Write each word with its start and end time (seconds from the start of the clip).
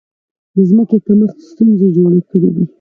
د 0.53 0.55
ځمکې 0.69 0.97
کمښت 1.05 1.37
ستونزې 1.51 1.87
جوړې 1.95 2.19
کړې. 2.29 2.49